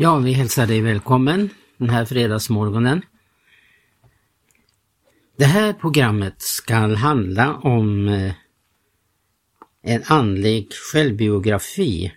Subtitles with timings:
[0.00, 3.02] Ja, vi hälsar dig välkommen den här fredagsmorgonen.
[5.36, 8.32] Det här programmet ska handla om eh,
[9.82, 12.12] en andlig självbiografi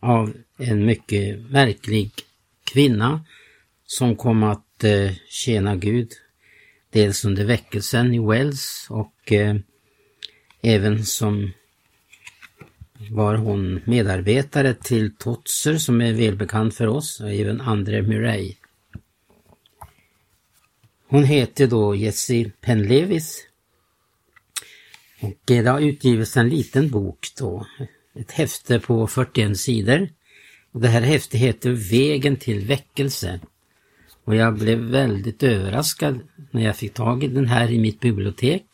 [0.00, 2.10] av en mycket märklig
[2.64, 3.24] kvinna
[3.86, 6.12] som kom att eh, tjäna Gud
[6.90, 9.56] dels under väckelsen i Wells och eh,
[10.62, 11.52] även som
[12.98, 18.54] var hon medarbetare till Totser som är välbekant för oss och även André Murray.
[21.08, 23.46] Hon heter då Jessie Penlevis.
[25.20, 27.66] Och det har utgivits en liten bok då,
[28.14, 30.08] ett häfte på 41 sidor.
[30.72, 33.40] Och det här häftet heter Vägen till väckelse.
[34.24, 38.66] Och jag blev väldigt överraskad när jag fick tag i den här i mitt bibliotek.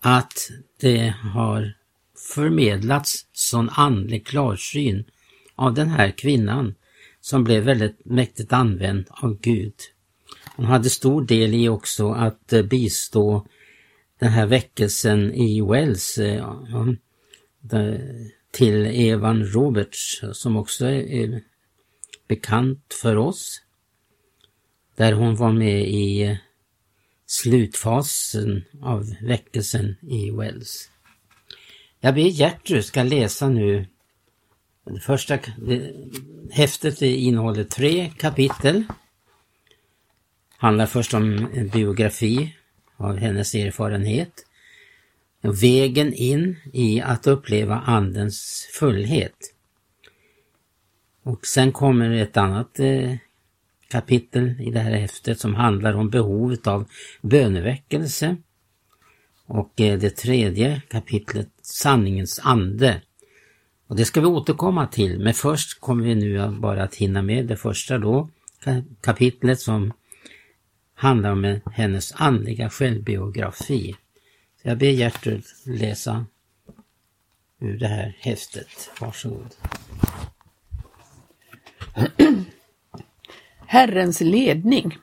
[0.00, 1.74] Att det har
[2.32, 5.04] förmedlats sån andlig klarsyn
[5.54, 6.74] av den här kvinnan
[7.20, 9.74] som blev väldigt mäktigt använd av Gud.
[10.56, 13.46] Hon hade stor del i också att eh, bistå
[14.18, 16.60] den här väckelsen i Wells eh,
[18.50, 21.42] till Evan Roberts som också är
[22.28, 23.62] bekant för oss.
[24.96, 26.36] Där hon var med i eh,
[27.26, 30.90] slutfasen av väckelsen i Wells.
[32.04, 33.86] Jag ber Gertrud ska läsa nu
[34.84, 35.38] det första
[36.50, 38.84] häftet innehåller tre kapitel.
[40.56, 42.56] Handlar först om en biografi
[42.96, 44.32] av hennes erfarenhet.
[45.40, 49.54] Vägen in i att uppleva Andens fullhet.
[51.22, 53.14] Och sen kommer ett annat eh,
[53.88, 56.88] kapitel i det här häftet som handlar om behovet av
[57.22, 58.36] böneväckelse.
[59.46, 63.02] Och eh, det tredje kapitlet, sanningens ande.
[63.86, 67.46] Och det ska vi återkomma till, men först kommer vi nu bara att hinna med
[67.46, 68.28] det första då,
[69.00, 69.92] kapitlet som
[70.94, 73.96] handlar om hennes andliga självbiografi.
[74.62, 76.26] Så jag ber Gertrud läsa
[77.60, 78.90] ur det här häftet.
[79.00, 79.54] Varsågod.
[83.66, 84.98] Herrens ledning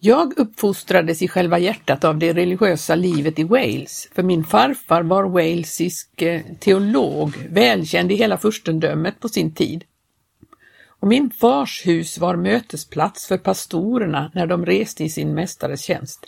[0.00, 5.24] jag uppfostrades i själva hjärtat av det religiösa livet i Wales, för min farfar var
[5.24, 9.84] walesisk eh, teolog, välkänd i hela furstendömet på sin tid.
[11.00, 16.26] Och min fars hus var mötesplats för pastorerna när de reste i sin mästares tjänst.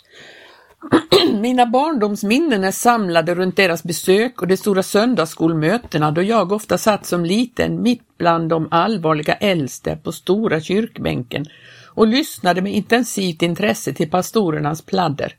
[1.41, 7.05] Mina barndomsminnen är samlade runt deras besök och de stora söndagsskolmötena då jag ofta satt
[7.05, 11.45] som liten mitt bland de allvarliga äldste på stora kyrkbänken
[11.93, 15.35] och lyssnade med intensivt intresse till pastorernas pladder.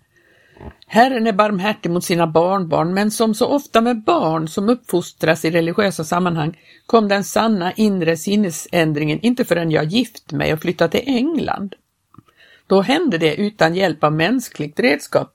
[0.87, 5.51] Herren är barmhärtig mot sina barnbarn, men som så ofta med barn som uppfostras i
[5.51, 11.03] religiösa sammanhang kom den sanna inre sinnesändringen inte förrän jag gift mig och flyttat till
[11.07, 11.75] England.
[12.67, 15.33] Då hände det utan hjälp av mänskligt redskap,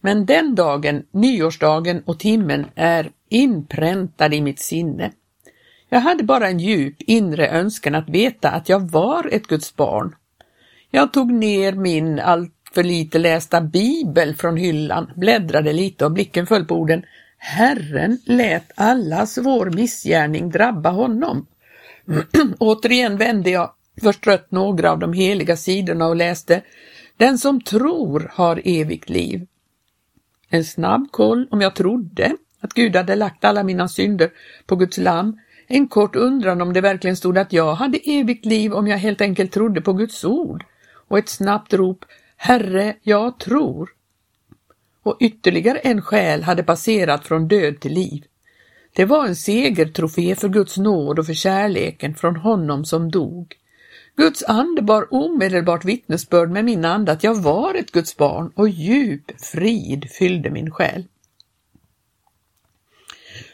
[0.00, 5.12] men den dagen, nyårsdagen och timmen är inpräntad i mitt sinne.
[5.88, 10.14] Jag hade bara en djup inre önskan att veta att jag var ett Guds barn
[10.90, 16.46] jag tog ner min allt för lite lästa bibel från hyllan, bläddrade lite och blicken
[16.46, 17.02] föll på orden
[17.38, 21.46] Herren lät allas vår missgärning drabba honom.
[22.58, 23.72] Återigen vände jag
[24.02, 26.62] förstrött några av de heliga sidorna och läste
[27.16, 29.46] Den som tror har evigt liv.
[30.48, 34.30] En snabb koll om jag trodde att Gud hade lagt alla mina synder
[34.66, 35.38] på Guds lamm.
[35.66, 39.20] En kort undran om det verkligen stod att jag hade evigt liv om jag helt
[39.20, 40.64] enkelt trodde på Guds ord
[41.08, 42.04] och ett snabbt rop
[42.36, 43.90] Herre, jag tror.
[45.02, 48.24] Och ytterligare en själ hade passerat från död till liv.
[48.92, 53.54] Det var en segertrofé för Guds nåd och för kärleken från honom som dog.
[54.16, 58.68] Guds ande bar omedelbart vittnesbörd med min ande att jag var ett Guds barn och
[58.68, 61.04] djup frid fyllde min själ.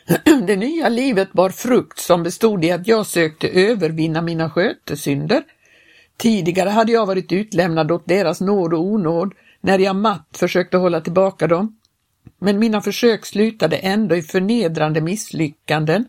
[0.47, 5.45] Det nya livet bar frukt som bestod i att jag sökte övervinna mina skötesynder
[6.17, 11.01] Tidigare hade jag varit utlämnad åt deras nåd och onåd när jag matt försökte hålla
[11.01, 11.79] tillbaka dem.
[12.39, 16.05] Men mina försök slutade ändå i förnedrande misslyckanden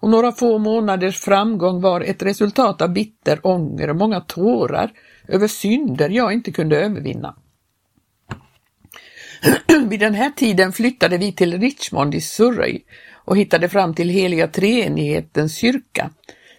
[0.00, 4.90] och några få månaders framgång var ett resultat av bitter ånger och många tårar
[5.28, 7.36] över synder jag inte kunde övervinna.
[9.88, 12.80] Vid den här tiden flyttade vi till Richmond i Surrey
[13.14, 16.10] och hittade fram till heliga treenighetens kyrka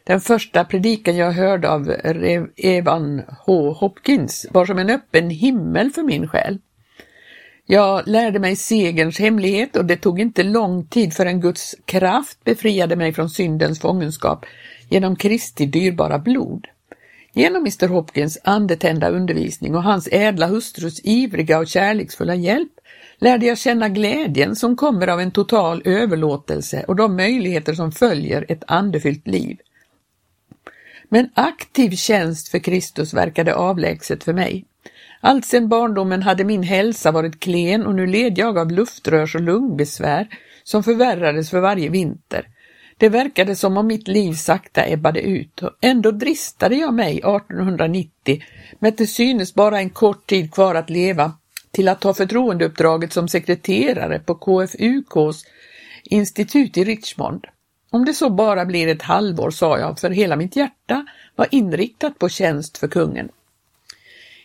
[0.09, 1.95] den första predikan jag hörde av
[2.57, 3.73] Evan H.
[3.73, 6.59] Hopkins var som en öppen himmel för min själ.
[7.65, 12.95] Jag lärde mig segerns hemlighet och det tog inte lång tid förrän Guds kraft befriade
[12.95, 14.45] mig från syndens fångenskap
[14.89, 16.67] genom Kristi dyrbara blod.
[17.33, 22.71] Genom Mr Hopkins andetända undervisning och hans ädla hustrus ivriga och kärleksfulla hjälp
[23.19, 28.45] lärde jag känna glädjen som kommer av en total överlåtelse och de möjligheter som följer
[28.50, 29.57] ett andefyllt liv.
[31.09, 34.65] Men aktiv tjänst för Kristus verkade avlägset för mig.
[35.21, 40.27] Alltsedan barndomen hade min hälsa varit klen och nu led jag av luftrörs och lungbesvär
[40.63, 42.47] som förvärrades för varje vinter.
[42.97, 48.44] Det verkade som om mitt liv sakta ebbade ut och ändå dristade jag mig 1890
[48.79, 51.33] med till synes bara en kort tid kvar att leva
[51.71, 55.45] till att ta förtroendeuppdraget som sekreterare på KFUKs
[56.03, 57.47] institut i Richmond.
[57.89, 61.06] Om det så bara blir ett halvår, sa jag, för hela mitt hjärta
[61.36, 63.30] var inriktat på tjänst för kungen.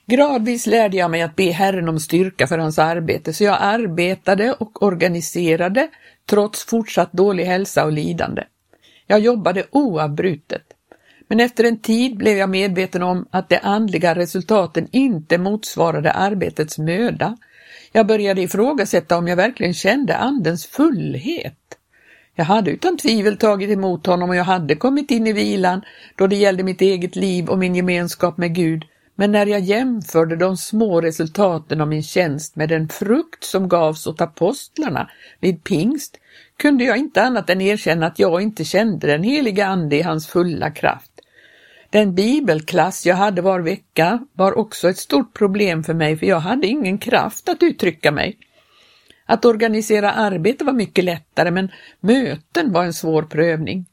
[0.06, 4.52] Gradvis lärde jag mig att be Herren om styrka för hans arbete, så jag arbetade
[4.52, 5.88] och organiserade
[6.26, 8.44] trots fortsatt dålig hälsa och lidande.
[9.06, 10.62] Jag jobbade oavbrutet.
[11.28, 16.78] Men efter en tid blev jag medveten om att de andliga resultaten inte motsvarade arbetets
[16.78, 17.36] möda.
[17.92, 21.58] Jag började ifrågasätta om jag verkligen kände Andens fullhet.
[22.34, 25.82] Jag hade utan tvivel tagit emot honom och jag hade kommit in i vilan
[26.16, 28.84] då det gällde mitt eget liv och min gemenskap med Gud.
[29.16, 34.06] Men när jag jämförde de små resultaten av min tjänst med den frukt som gavs
[34.06, 35.10] åt apostlarna
[35.40, 36.16] vid pingst
[36.56, 40.26] kunde jag inte annat än erkänna att jag inte kände den heliga Ande i hans
[40.26, 41.10] fulla kraft.
[41.90, 46.40] Den bibelklass jag hade var vecka var också ett stort problem för mig för jag
[46.40, 48.38] hade ingen kraft att uttrycka mig.
[49.26, 53.86] Att organisera arbete var mycket lättare men möten var en svår prövning.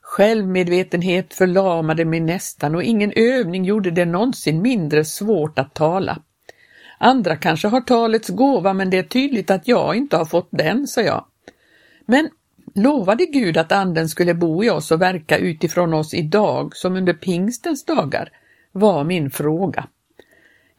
[0.00, 6.18] Självmedvetenhet förlamade mig nästan och ingen övning gjorde det någonsin mindre svårt att tala.
[6.98, 10.86] Andra kanske har talets gåva men det är tydligt att jag inte har fått den,
[10.86, 11.24] sa jag.
[12.06, 12.28] Men
[12.74, 17.12] lovade Gud att anden skulle bo i oss och verka utifrån oss idag som under
[17.12, 18.30] pingstens dagar?
[18.72, 19.88] var min fråga.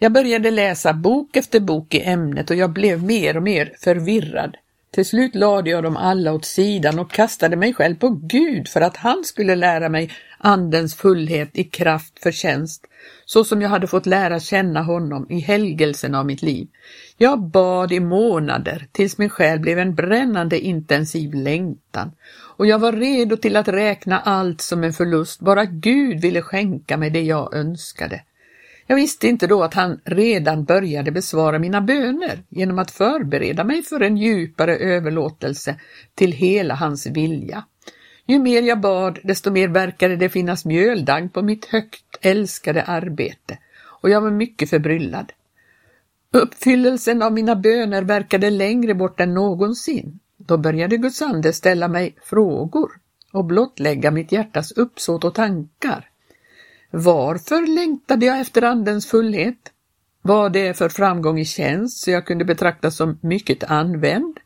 [0.01, 4.57] Jag började läsa bok efter bok i ämnet och jag blev mer och mer förvirrad.
[4.92, 8.81] Till slut lade jag dem alla åt sidan och kastade mig själv på Gud för
[8.81, 12.86] att han skulle lära mig Andens fullhet i kraft för tjänst,
[13.25, 16.68] så som jag hade fått lära känna honom i helgelsen av mitt liv.
[17.18, 22.12] Jag bad i månader tills min själ blev en brännande intensiv längtan
[22.57, 26.98] och jag var redo till att räkna allt som en förlust, bara Gud ville skänka
[26.98, 28.22] mig det jag önskade.
[28.90, 33.84] Jag visste inte då att han redan började besvara mina böner genom att förbereda mig
[33.84, 35.76] för en djupare överlåtelse
[36.16, 37.64] till hela hans vilja.
[38.26, 43.58] Ju mer jag bad, desto mer verkade det finnas mjöldagg på mitt högt älskade arbete
[43.82, 45.32] och jag var mycket förbryllad.
[46.34, 50.20] Uppfyllelsen av mina böner verkade längre bort än någonsin.
[50.38, 52.92] Då började Guds ande ställa mig frågor
[53.32, 56.09] och blottlägga mitt hjärtas uppsåt och tankar.
[56.92, 59.72] Varför längtade jag efter Andens fullhet?
[60.22, 64.40] Var det för framgång i tjänst så jag kunde betraktas som mycket använd?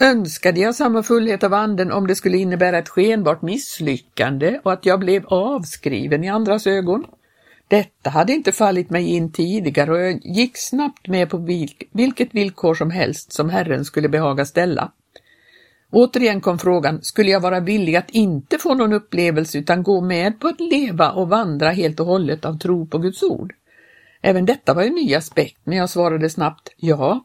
[0.00, 4.86] Önskade jag samma fullhet av anden om det skulle innebära ett skenbart misslyckande och att
[4.86, 7.04] jag blev avskriven i andras ögon?
[7.68, 11.38] Detta hade inte fallit mig in tidigare och jag gick snabbt med på
[11.92, 14.92] vilket villkor som helst som Herren skulle behaga ställa.
[15.90, 20.40] Återigen kom frågan, skulle jag vara villig att inte få någon upplevelse utan gå med
[20.40, 23.54] på att leva och vandra helt och hållet av tro på Guds ord?
[24.22, 27.24] Även detta var en ny aspekt, men jag svarade snabbt ja.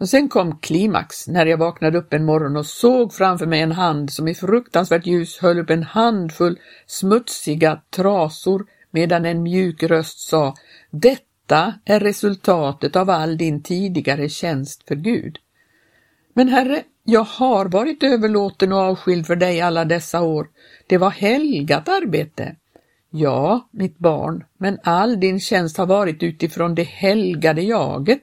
[0.00, 3.72] Och sen kom klimax när jag vaknade upp en morgon och såg framför mig en
[3.72, 10.18] hand som i fruktansvärt ljus höll upp en handfull smutsiga trasor medan en mjuk röst
[10.18, 10.54] sa
[10.90, 15.38] Detta är resultatet av all din tidigare tjänst för Gud.
[16.34, 20.48] Men Herre, jag har varit överlåten och avskild för dig alla dessa år.
[20.86, 22.56] Det var helgat arbete.
[23.10, 28.22] Ja, mitt barn, men all din tjänst har varit utifrån det helgade jaget,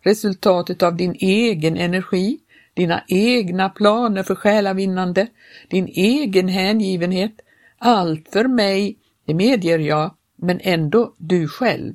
[0.00, 2.38] resultatet av din egen energi,
[2.74, 5.26] dina egna planer för själavinnande,
[5.68, 7.40] din egen hängivenhet,
[7.78, 11.94] allt för mig, det medger jag, men ändå du själv.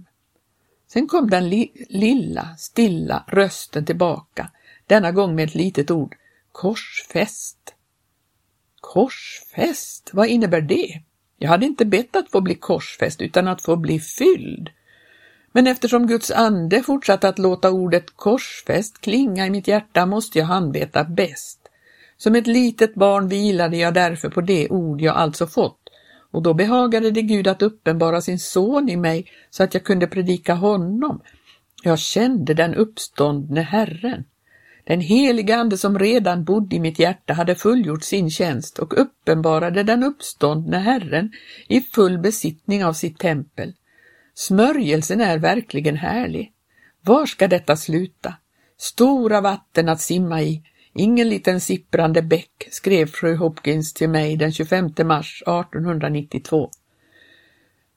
[0.88, 4.50] Sen kom den li lilla, stilla rösten tillbaka,
[4.88, 6.16] denna gång med ett litet ord.
[6.54, 7.76] Korsfäst.
[8.82, 11.02] Korsfäst, vad innebär det?
[11.38, 14.70] Jag hade inte bett att få bli korsfäst utan att få bli fylld.
[15.52, 20.46] Men eftersom Guds ande fortsatte att låta ordet korsfäst klinga i mitt hjärta måste jag
[20.46, 21.60] handveta bäst.
[22.18, 25.90] Som ett litet barn vilade jag därför på det ord jag alltså fått
[26.32, 30.08] och då behagade det Gud att uppenbara sin son i mig så att jag kunde
[30.08, 31.22] predika honom.
[31.84, 34.24] Jag kände den uppståndne Herren.
[34.84, 39.84] Den helige Ande som redan bodde i mitt hjärta hade fullgjort sin tjänst och uppenbarade
[39.84, 41.32] den uppståndne Herren
[41.68, 43.74] i full besittning av sitt tempel.
[44.34, 46.52] Smörjelsen är verkligen härlig.
[47.02, 48.34] Var ska detta sluta?
[48.78, 50.64] Stora vatten att simma i,
[50.94, 56.70] ingen liten sipprande bäck, skrev fru Hopkins till mig den 25 mars 1892.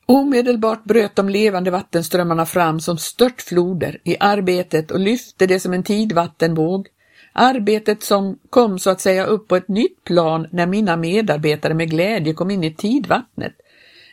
[0.08, 5.82] Omedelbart bröt de levande vattenströmmarna fram som störtfloder i arbetet och lyfte det som en
[5.82, 6.88] tidvattenvåg.
[7.32, 11.90] Arbetet som kom så att säga upp på ett nytt plan när mina medarbetare med
[11.90, 13.52] glädje kom in i tidvattnet.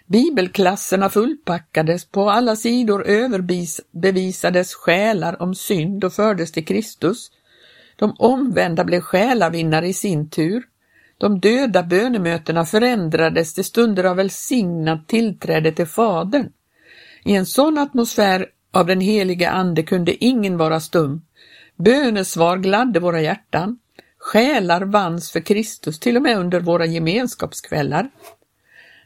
[0.06, 7.32] Bibelklasserna fullpackades, på alla sidor överbevisades själar om synd och fördes till Kristus.
[7.96, 10.64] De omvända blev själavinnare i sin tur.
[11.24, 16.50] De döda bönemötena förändrades till stunder av välsignat tillträde till Fadern.
[17.26, 21.22] I en sån atmosfär av den heliga Ande kunde ingen vara stum.
[21.76, 23.80] Bönesvar gladde våra hjärtan.
[24.18, 28.10] Själar vanns för Kristus till och med under våra gemenskapskvällar.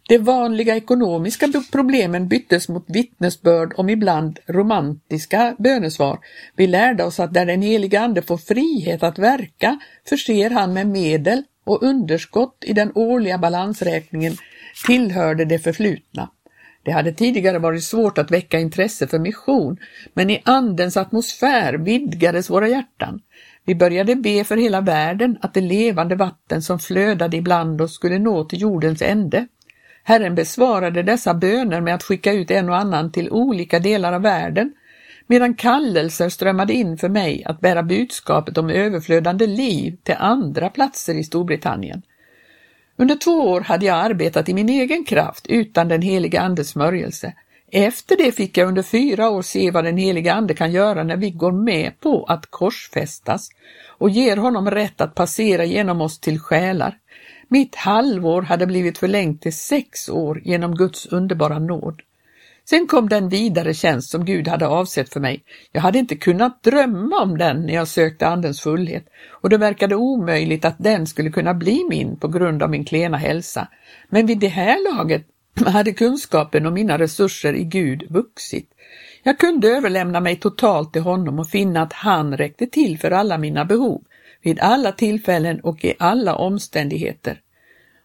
[0.10, 6.20] De vanliga ekonomiska problemen byttes mot vittnesbörd om ibland romantiska bönesvar.
[6.56, 10.88] Vi lärde oss att där den heliga Ande får frihet att verka förser han med
[10.88, 14.34] medel och underskott i den årliga balansräkningen
[14.86, 16.30] tillhörde det förflutna.
[16.84, 19.78] Det hade tidigare varit svårt att väcka intresse för mission,
[20.14, 23.20] men i Andens atmosfär vidgades våra hjärtan.
[23.66, 28.20] Vi började be för hela världen att det levande vatten som flödade ibland oss skulle
[28.20, 29.48] nå till jordens ände.
[30.04, 34.22] Herren besvarade dessa böner med att skicka ut en och annan till olika delar av
[34.22, 34.74] världen,
[35.28, 41.16] medan kallelser strömmade in för mig att bära budskapet om överflödande liv till andra platser
[41.16, 42.02] i Storbritannien.
[42.96, 47.34] Under två år hade jag arbetat i min egen kraft utan den heliga Andes smörjelse.
[47.72, 51.18] Efter det fick jag under fyra år se vad den heliga Ande kan göra när
[51.18, 53.50] vi går med på att korsfästas
[53.88, 56.98] och ger honom rätt att passera genom oss till själar.
[57.48, 62.02] Mitt halvår hade blivit förlängt till sex år genom Guds underbara nåd.
[62.70, 65.44] Sen kom den vidare tjänst som Gud hade avsett för mig.
[65.72, 69.06] Jag hade inte kunnat drömma om den när jag sökte Andens fullhet
[69.42, 73.18] och det verkade omöjligt att den skulle kunna bli min på grund av min klena
[73.18, 73.68] hälsa.
[74.10, 75.24] Men vid det här laget
[75.66, 78.70] hade kunskapen och mina resurser i Gud vuxit.
[79.24, 83.38] Jag kunde överlämna mig totalt till honom och finna att han räckte till för alla
[83.38, 84.02] mina behov,
[84.42, 87.42] vid alla tillfällen och i alla omständigheter.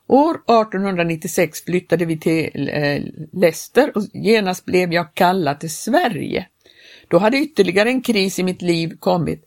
[0.06, 6.46] År 1896 flyttade vi till eh, Leicester och genast blev jag kallad till Sverige.
[7.08, 9.44] Då hade ytterligare en kris i mitt liv kommit.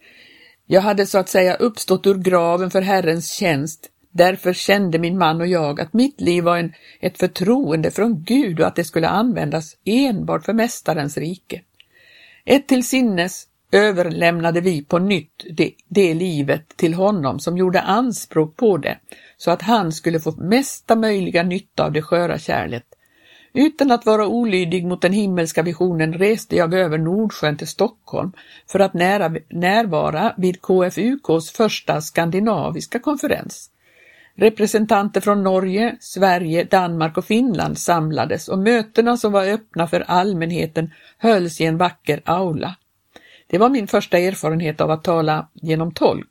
[0.65, 3.89] Jag hade så att säga uppstått ur graven för Herrens tjänst.
[4.11, 8.59] Därför kände min man och jag att mitt liv var en, ett förtroende från Gud
[8.59, 11.61] och att det skulle användas enbart för Mästarens rike.
[12.45, 18.55] Ett till sinnes överlämnade vi på nytt det, det livet till honom som gjorde anspråk
[18.55, 18.97] på det,
[19.37, 22.83] så att han skulle få mesta möjliga nytta av det sköra kärlet.
[23.53, 28.31] Utan att vara olydig mot den himmelska visionen reste jag över Nordsjön till Stockholm
[28.67, 33.69] för att nära, närvara vid KFUKs första skandinaviska konferens.
[34.37, 40.91] Representanter från Norge, Sverige, Danmark och Finland samlades och mötena som var öppna för allmänheten
[41.17, 42.75] hölls i en vacker aula.
[43.47, 46.27] Det var min första erfarenhet av att tala genom tolk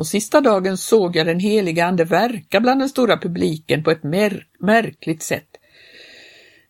[0.00, 4.02] och sista dagen såg jag den heliga Ande verka bland den stora publiken på ett
[4.60, 5.56] märkligt sätt.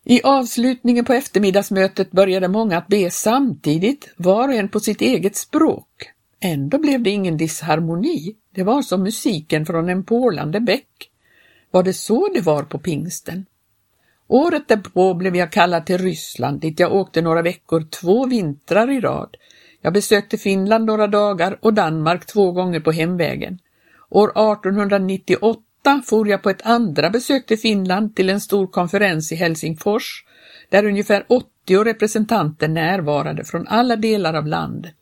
[0.04, 5.37] I avslutningen på eftermiddagsmötet började många att be samtidigt, var och en på sitt eget
[5.37, 6.11] språk.
[6.40, 8.37] Ändå blev det ingen disharmoni.
[8.54, 11.11] Det var som musiken från en porlande bäck.
[11.70, 13.47] Var det så det var på pingsten?
[14.28, 19.00] Året därpå blev jag kallad till Ryssland dit jag åkte några veckor två vintrar i
[19.00, 19.37] rad.
[19.82, 23.58] Jag besökte Finland några dagar och Danmark två gånger på hemvägen.
[24.10, 29.34] År 1898 for jag på ett andra besök till Finland till en stor konferens i
[29.34, 30.25] Helsingfors
[30.68, 34.94] där ungefär 80 representanter närvarade från alla delar av landet.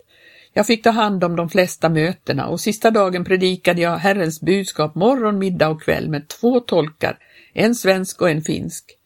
[0.53, 4.95] Jag fick ta hand om de flesta mötena och sista dagen predikade jag Herrens budskap
[4.95, 7.19] morgon, middag och kväll med två tolkar,
[7.53, 8.98] en svensk och en finsk.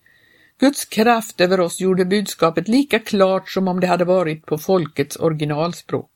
[0.62, 5.16] Guds kraft över oss gjorde budskapet lika klart som om det hade varit på folkets
[5.16, 6.11] originalspråk.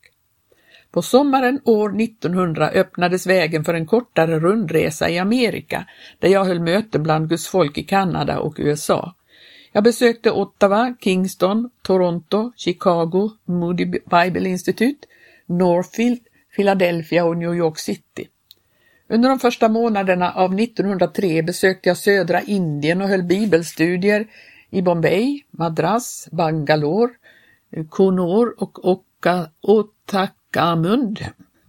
[0.91, 5.87] På sommaren år 1900 öppnades vägen för en kortare rundresa i Amerika
[6.19, 9.15] där jag höll möten bland Guds folk i Kanada och USA.
[9.71, 15.07] Jag besökte Ottawa, Kingston, Toronto, Chicago, Moody Bible Institute,
[15.45, 16.19] Northfield,
[16.55, 18.27] Philadelphia och New York City.
[19.09, 24.27] Under de första månaderna av 1903 besökte jag södra Indien och höll bibelstudier
[24.69, 27.13] i Bombay, Madras, Bangalore,
[27.71, 29.01] eh, Konor och
[29.61, 31.25] Otakamund.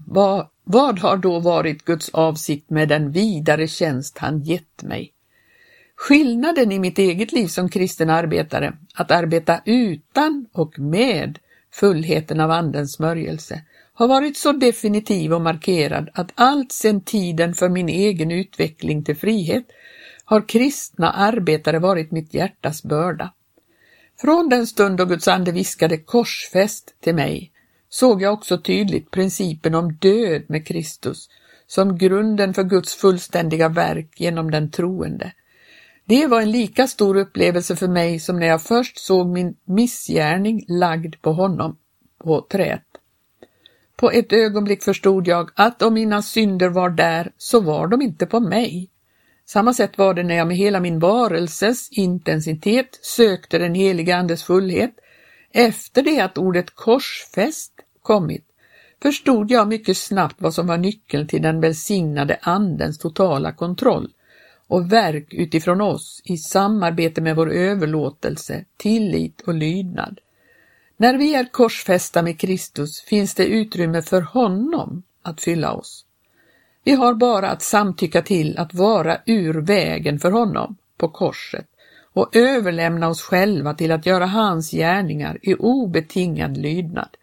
[0.07, 5.13] Vad Vad har då varit Guds avsikt med den vidare tjänst han gett mig?
[5.97, 11.39] Skillnaden i mitt eget liv som kristen arbetare, att arbeta utan och med
[11.73, 13.63] fullheten av Andens smörjelse,
[13.99, 19.17] har varit så definitiv och markerad att allt sedan tiden för min egen utveckling till
[19.17, 19.65] frihet
[20.25, 23.33] har kristna arbetare varit mitt hjärtas börda.
[24.21, 27.53] Från den stund då Guds ande viskade korsfäst till mig
[27.89, 31.29] såg jag också tydligt principen om död med Kristus
[31.67, 35.33] som grunden för Guds fullständiga verk genom den troende.
[36.05, 40.65] Det var en lika stor upplevelse för mig som när jag först såg min missgärning
[40.69, 41.77] lagd på honom,
[42.19, 42.88] på träet.
[44.01, 48.27] På ett ögonblick förstod jag att om mina synder var där så var de inte
[48.27, 48.91] på mig.
[49.47, 54.43] Samma sätt var det när jag med hela min varelses intensitet sökte den heliga Andes
[54.43, 54.91] fullhet.
[55.53, 58.45] Efter det att ordet korsfäst kommit
[59.03, 64.09] förstod jag mycket snabbt vad som var nyckeln till den välsignade Andens totala kontroll
[64.69, 70.21] och verk utifrån oss i samarbete med vår överlåtelse, tillit och lydnad.
[71.01, 76.05] När vi är korsfästa med Kristus finns det utrymme för honom att fylla oss.
[76.85, 81.67] Vi har bara att samtycka till att vara ur vägen för honom på korset
[82.13, 87.17] och överlämna oss själva till att göra hans gärningar i obetingad lydnad.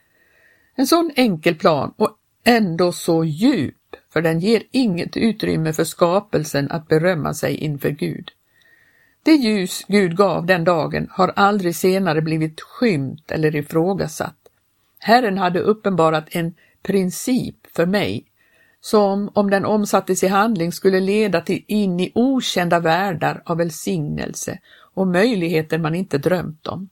[0.76, 6.72] En sån enkel plan och ändå så djup, för den ger inget utrymme för skapelsen
[6.72, 8.32] att berömma sig inför Gud.
[9.26, 14.38] Det ljus Gud gav den dagen har aldrig senare blivit skymt eller ifrågasatt.
[15.00, 16.54] Herren hade uppenbarat en
[16.84, 18.26] princip för mig
[18.82, 24.60] som om den omsattes i handling skulle leda till in i okända världar av välsignelse
[24.94, 26.90] och möjligheter man inte drömt om.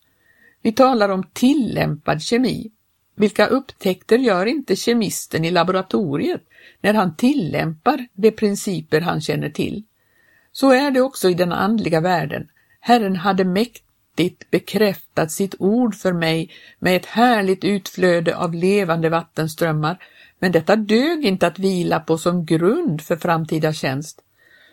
[0.61, 2.71] Vi talar om tillämpad kemi.
[3.15, 6.41] Vilka upptäckter gör inte kemisten i laboratoriet
[6.81, 9.83] när han tillämpar de principer han känner till?
[10.53, 12.47] Så är det också i den andliga världen.
[12.79, 19.97] Herren hade mäktigt bekräftat sitt ord för mig med ett härligt utflöde av levande vattenströmmar,
[20.39, 24.21] men detta dög inte att vila på som grund för framtida tjänst.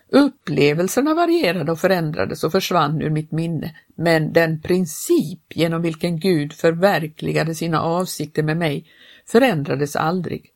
[0.09, 6.53] Upplevelserna varierade och förändrades och försvann ur mitt minne, men den princip genom vilken Gud
[6.53, 8.87] förverkligade sina avsikter med mig
[9.27, 10.51] förändrades aldrig.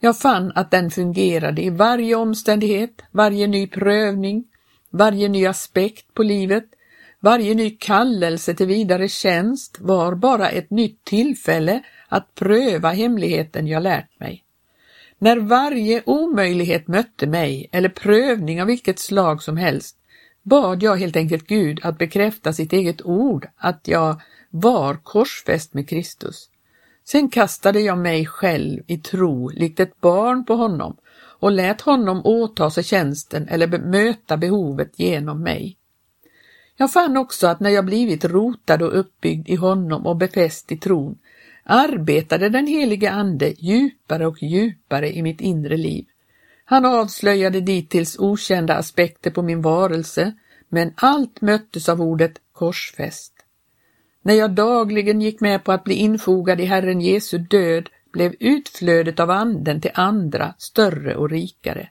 [0.00, 4.44] Jag fann att den fungerade i varje omständighet, varje ny prövning,
[4.96, 6.64] varje ny aspekt på livet,
[7.20, 13.82] varje ny kallelse till vidare tjänst var bara ett nytt tillfälle att pröva hemligheten jag
[13.82, 14.42] lärt mig.
[15.18, 19.96] När varje omöjlighet mötte mig eller prövning av vilket slag som helst
[20.42, 25.88] bad jag helt enkelt Gud att bekräfta sitt eget ord att jag var korsfäst med
[25.88, 26.50] Kristus.
[27.04, 30.96] Sen kastade jag mig själv i tro likt ett barn på honom
[31.46, 35.76] och lät honom åta sig tjänsten eller möta behovet genom mig.
[36.76, 40.76] Jag fann också att när jag blivit rotad och uppbyggd i honom och befäst i
[40.76, 41.18] tron
[41.64, 46.04] arbetade den helige Ande djupare och djupare i mitt inre liv.
[46.64, 50.32] Han avslöjade dittills okända aspekter på min varelse,
[50.68, 53.32] men allt möttes av ordet korsfäst.
[54.22, 59.20] När jag dagligen gick med på att bli infogad i Herren Jesu död blev utflödet
[59.20, 61.88] av anden till andra större och rikare.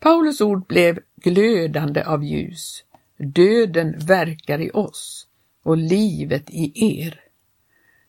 [0.00, 2.84] Paulus ord blev glödande av ljus.
[3.16, 5.26] Döden verkar i oss
[5.62, 7.20] och livet i er.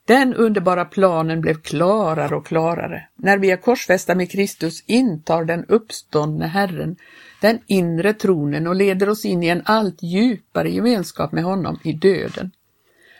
[0.06, 3.08] Den underbara planen blev klarare och klarare.
[3.16, 6.96] När vi är korsfästa med Kristus intar den uppståndne Herren
[7.42, 11.94] den inre tronen och leder oss in i en allt djupare gemenskap med honom i
[11.94, 12.52] döden.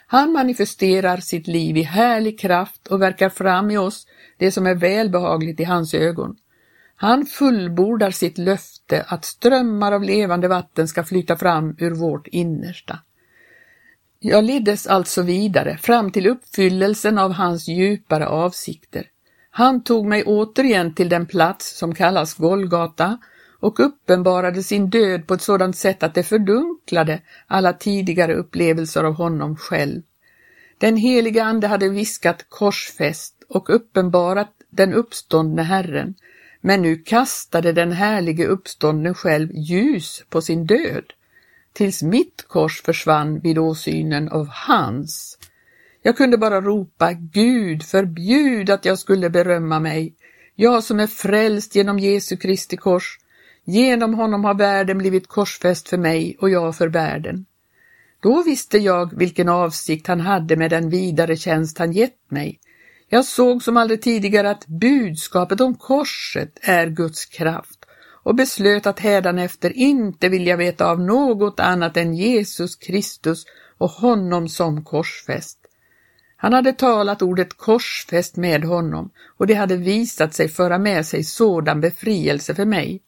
[0.08, 4.76] Han manifesterar sitt liv i härlig kraft och verkar fram i oss det som är
[4.76, 6.36] välbehagligt i hans ögon.
[6.96, 13.00] Han fullbordar sitt löfte att strömmar av levande vatten ska flyta fram ur vårt innersta.
[14.20, 19.06] Jag leddes alltså vidare fram till uppfyllelsen av hans djupare avsikter.
[19.50, 23.18] Han tog mig återigen till den plats som kallas Golgata
[23.60, 29.14] och uppenbarade sin död på ett sådant sätt att det fördunklade alla tidigare upplevelser av
[29.14, 30.02] honom själv.
[30.78, 36.16] Den heliga Ande hade viskat korsfäst och uppenbarat den uppståndne Herren,
[36.62, 41.14] men nu kastade den härlige uppståndne själv ljus på sin död
[41.78, 45.38] tills mitt kors försvann vid åsynen av hans.
[46.02, 50.16] Jag kunde bara ropa Gud, förbjud att jag skulle berömma mig.
[50.56, 53.20] Jag som är frälst genom Jesu Kristi kors.
[53.70, 57.46] Genom honom har världen blivit korsfäst för mig och jag för världen.
[58.20, 62.60] Då visste jag vilken avsikt han hade med den vidare tjänst han gett mig.
[63.10, 67.86] Jag såg som aldrig tidigare att budskapet om korset är Guds kraft
[68.24, 73.46] och beslöt att hädanefter inte vilja veta av något annat än Jesus Kristus
[73.78, 75.60] och honom som korsfäst.
[76.38, 81.24] Han hade talat ordet korsfäst med honom och det hade visat sig föra med sig
[81.24, 83.02] sådan befrielse för mig.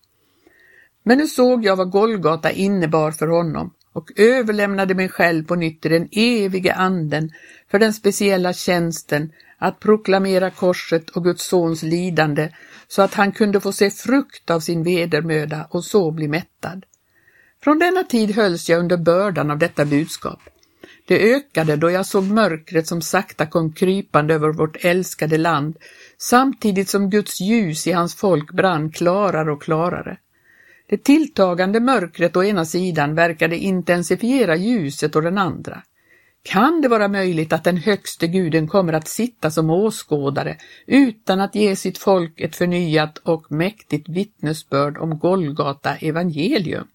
[1.09, 5.81] Men nu såg jag vad Golgata innebar för honom och överlämnade mig själv på nytt
[5.81, 7.31] till den evige anden
[7.71, 12.49] för den speciella tjänsten att proklamera korset och Guds sons lidande
[12.87, 16.85] så att han kunde få se frukt av sin vedermöda och så bli mättad.
[17.63, 20.39] Från denna tid hölls jag under bördan av detta budskap.
[21.07, 25.77] Det ökade då jag såg mörkret som sakta kom krypande över vårt älskade land,
[26.17, 30.17] samtidigt som Guds ljus i hans folk brann klarare och klarare.
[30.89, 35.81] Det tilltagande mörkret å ena sidan verkade intensifiera ljuset å den andra.
[36.43, 41.55] Kan det vara möjligt att den högste guden kommer att sitta som åskådare utan att
[41.55, 46.87] ge sitt folk ett förnyat och mäktigt vittnesbörd om Golgata evangelium?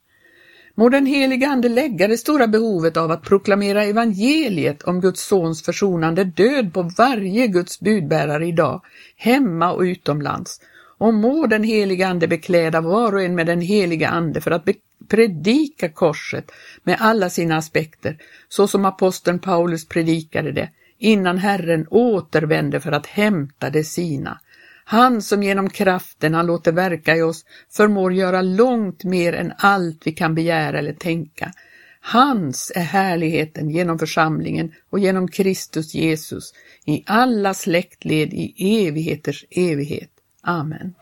[0.74, 5.62] Må den helige Ande lägga det stora behovet av att proklamera evangeliet om Guds sons
[5.62, 8.82] försonande död på varje Guds budbärare idag,
[9.16, 10.60] hemma och utomlands.
[11.04, 14.68] Och må den helige Ande bekläda var och en med den heliga Ande för att
[15.08, 22.80] predika korset med alla sina aspekter, så som aposteln Paulus predikade det, innan Herren återvände
[22.80, 24.40] för att hämta det sina.
[24.84, 30.06] Han som genom kraften han låter verka i oss förmår göra långt mer än allt
[30.06, 31.52] vi kan begära eller tänka.
[32.00, 36.52] Hans är härligheten genom församlingen och genom Kristus Jesus
[36.84, 38.54] i alla släktled i
[38.86, 40.13] evigheters evighet.
[40.44, 40.94] Amen.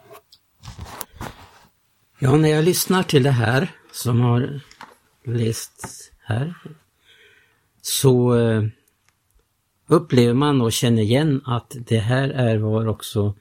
[2.18, 4.60] Ja, när jag lyssnar till det här som har
[5.24, 6.54] lästs här
[7.82, 8.64] så eh,
[9.86, 13.34] upplever man och känner igen att det här är var också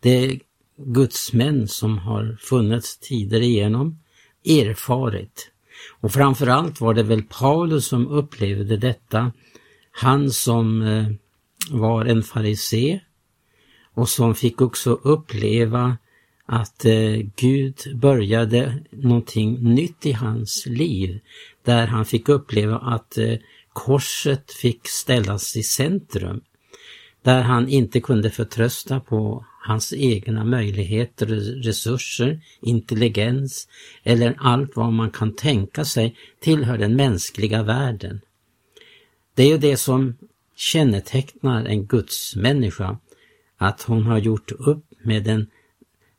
[0.00, 0.40] det
[0.76, 3.98] gudsmän som har funnits tider igenom
[4.44, 5.50] erfarit.
[6.00, 9.32] Och framförallt var det väl Paulus som upplevde detta.
[9.90, 11.06] Han som eh,
[11.70, 13.00] var en farisé
[13.94, 15.96] och som fick också uppleva
[16.46, 21.20] att eh, Gud började någonting nytt i hans liv
[21.64, 23.34] där han fick uppleva att eh,
[23.72, 26.40] korset fick ställas i centrum.
[27.22, 31.26] Där han inte kunde förtrösta på hans egna möjligheter,
[31.62, 33.68] resurser, intelligens
[34.02, 38.20] eller allt vad man kan tänka sig tillhör den mänskliga världen.
[39.34, 40.14] Det är ju det som
[40.56, 42.98] kännetecknar en gudsmänniska,
[43.56, 45.46] att hon har gjort upp med den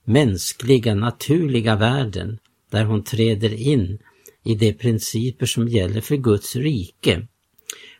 [0.03, 3.99] mänskliga, naturliga världen där hon träder in
[4.43, 7.27] i de principer som gäller för Guds rike.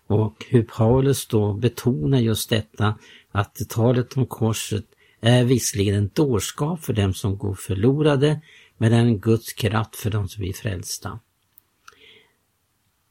[0.07, 2.97] Och hur Paulus då betonar just detta
[3.31, 4.85] att talet om korset
[5.21, 8.41] är visserligen en dårskap för dem som går förlorade,
[8.77, 11.19] men är en Guds kraft för dem som blir frälsta.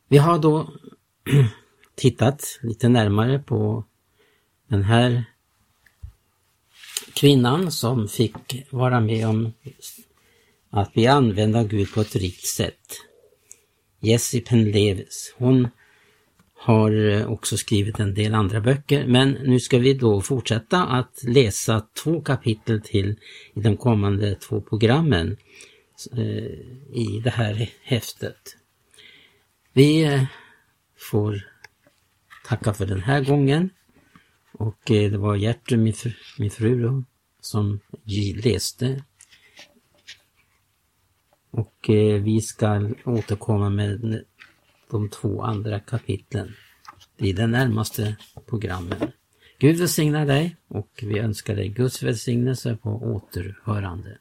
[0.08, 0.72] Vi har då
[1.94, 3.84] tittat lite närmare på
[4.68, 5.24] den här
[7.14, 9.52] kvinnan som fick vara med om
[10.70, 13.00] att bli använd av Gud på ett rikt sätt.
[14.00, 15.34] Jessie Penlevis.
[15.38, 15.68] Hon
[16.54, 21.22] har eh, också skrivit en del andra böcker men nu ska vi då fortsätta att
[21.22, 23.16] läsa två kapitel till
[23.54, 25.36] i de kommande två programmen
[26.12, 26.18] eh,
[26.92, 28.56] i det här häftet.
[29.72, 30.24] Vi eh,
[30.98, 31.48] får
[32.46, 33.70] tacka för den här gången
[34.58, 37.04] och eh, det var Gertrud, min fru, min fru då,
[37.40, 37.80] som
[38.44, 39.04] läste.
[41.50, 44.24] Och eh, vi ska återkomma med
[44.90, 46.54] de två andra kapitlen
[47.16, 49.12] i de närmaste programmen.
[49.58, 54.18] Gud välsigna dig och vi önskar dig Guds välsignelse på återhörande.